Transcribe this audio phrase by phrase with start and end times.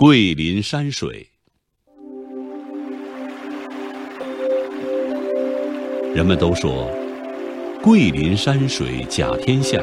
[0.00, 1.28] 桂林山水，
[6.14, 6.88] 人们都说
[7.82, 9.76] 桂林山水甲天下。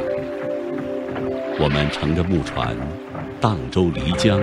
[1.60, 2.78] 我们乘着木船，
[3.42, 4.40] 荡舟漓江，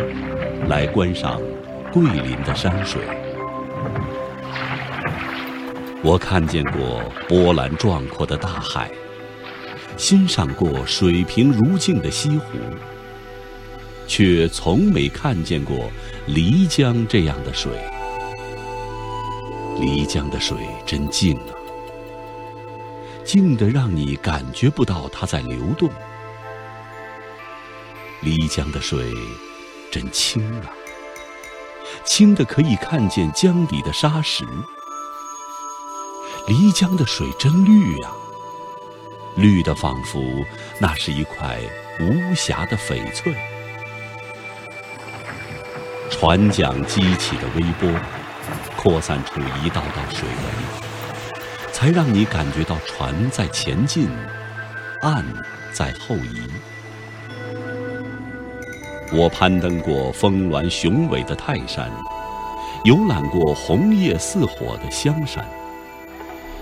[0.68, 1.40] 来观赏
[1.90, 3.00] 桂林的山水。
[6.02, 8.90] 我看见过波澜壮阔的大海，
[9.96, 12.58] 欣赏过水平如镜的西湖。
[14.14, 15.90] 却从没看见过
[16.28, 17.72] 漓江这样的水。
[19.78, 21.56] 漓江的水真静啊，
[23.24, 25.88] 静得让你感觉不到它在流动。
[28.22, 29.10] 漓江的水
[29.90, 30.70] 真清啊，
[32.04, 34.44] 清的可以看见江底的沙石。
[36.46, 38.10] 漓江的水真绿呀，
[39.36, 40.22] 绿的仿佛
[40.78, 41.58] 那是一块
[41.98, 43.34] 无瑕的翡翠。
[46.22, 47.90] 船桨激起的微波，
[48.76, 51.34] 扩散出一道道水纹，
[51.72, 54.08] 才让你感觉到船在前进，
[55.00, 55.26] 岸
[55.72, 56.48] 在后移。
[59.12, 61.90] 我攀登过峰峦雄伟的泰山，
[62.84, 65.44] 游览过红叶似火的香山，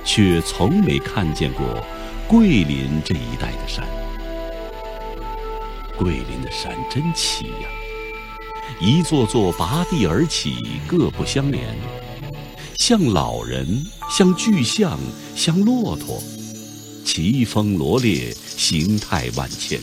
[0.02, 1.84] 却从没看见过
[2.26, 3.84] 桂林这一带的山。
[5.98, 7.68] 桂林的山真奇呀！
[8.78, 11.76] 一座座拔地而起，各不相连，
[12.78, 14.98] 像老人，像巨象，
[15.34, 16.22] 像骆驼，
[17.04, 19.80] 奇峰罗列，形态万千。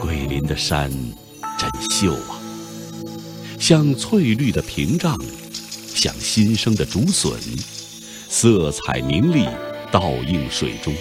[0.00, 0.90] 桂林的山
[1.58, 2.38] 真秀啊，
[3.58, 5.18] 像翠绿的屏障，
[5.94, 7.38] 像新生的竹笋，
[8.28, 9.46] 色彩明丽，
[9.90, 10.94] 倒映水中。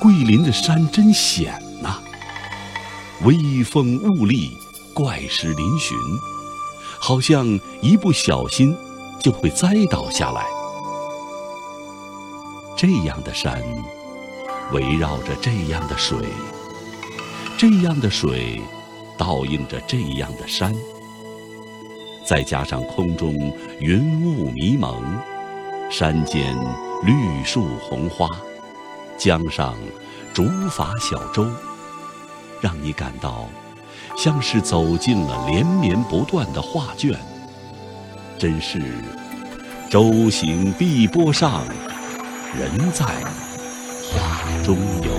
[0.00, 1.63] 桂林的山真险！
[3.24, 4.54] 微风兀立，
[4.92, 5.94] 怪石嶙峋，
[6.98, 8.76] 好像一不小心
[9.18, 10.44] 就会栽倒下来。
[12.76, 13.62] 这样的山，
[14.72, 16.18] 围绕着这样的水，
[17.56, 18.60] 这样的水
[19.16, 20.74] 倒映着这样的山，
[22.26, 23.34] 再加上空中
[23.80, 25.02] 云雾迷蒙，
[25.90, 26.54] 山间
[27.02, 28.28] 绿树红花，
[29.16, 29.74] 江上
[30.34, 31.46] 竹筏小舟。
[32.60, 33.46] 让你感到
[34.16, 37.18] 像是走进了连绵不断的画卷，
[38.38, 38.80] 真是
[39.90, 41.64] 舟行碧波上，
[42.58, 43.04] 人在
[44.12, 45.10] 画中游。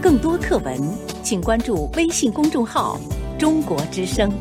[0.00, 0.80] 更多课文，
[1.22, 2.98] 请关注微信公众号
[3.38, 4.32] “中国之声”。